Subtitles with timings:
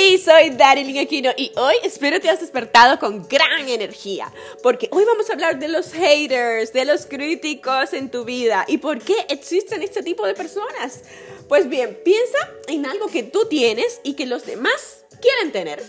[0.00, 5.28] Soy Daryl Aquino y hoy espero te hayas despertado con gran energía, porque hoy vamos
[5.28, 9.82] a hablar de los haters, de los críticos en tu vida y por qué existen
[9.82, 11.02] este tipo de personas.
[11.48, 15.82] Pues bien, piensa en algo que tú tienes y que los demás quieren tener.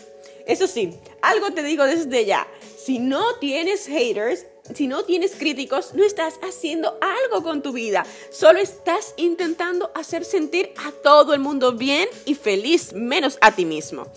[0.46, 2.48] Eso sí, algo te digo desde ya,
[2.78, 8.06] si no tienes haters, si no tienes críticos, no estás haciendo algo con tu vida.
[8.32, 13.66] Solo estás intentando hacer sentir a todo el mundo bien y feliz, menos a ti
[13.66, 14.08] mismo.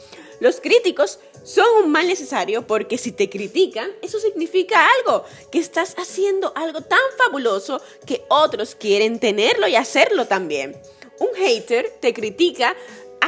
[0.41, 5.95] Los críticos son un mal necesario porque si te critican, eso significa algo, que estás
[5.99, 10.77] haciendo algo tan fabuloso que otros quieren tenerlo y hacerlo también.
[11.19, 12.75] Un hater te critica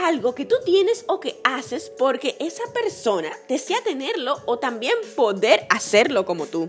[0.04, 5.66] algo que tú tienes o que haces porque esa persona desea tenerlo o también poder
[5.70, 6.68] hacerlo como tú.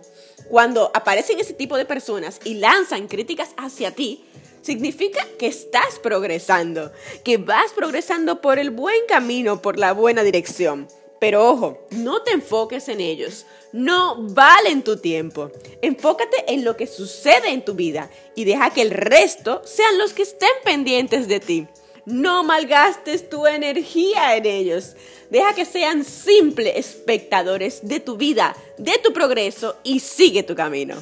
[0.50, 4.24] Cuando aparecen ese tipo de personas y lanzan críticas hacia ti,
[4.62, 6.92] significa que estás progresando,
[7.24, 10.88] que vas progresando por el buen camino, por la buena dirección.
[11.20, 15.52] Pero ojo, no te enfoques en ellos, no valen tu tiempo.
[15.82, 20.14] Enfócate en lo que sucede en tu vida y deja que el resto sean los
[20.14, 21.68] que estén pendientes de ti.
[22.08, 24.96] No malgastes tu energía en ellos.
[25.30, 30.96] Deja que sean simples espectadores de tu vida, de tu progreso y sigue tu camino.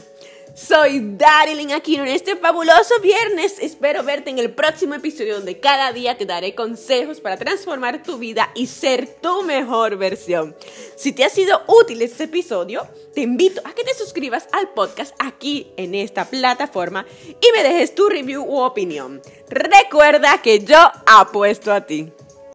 [0.56, 3.58] Soy Darilyn Aquino en este fabuloso viernes.
[3.60, 8.18] Espero verte en el próximo episodio donde cada día te daré consejos para transformar tu
[8.18, 10.56] vida y ser tu mejor versión.
[10.96, 15.14] Si te ha sido útil este episodio, te invito a que te suscribas al podcast
[15.20, 19.22] aquí en esta plataforma y me dejes tu review u opinión.
[19.50, 22.14] Recuerda que yo apuesto a ti.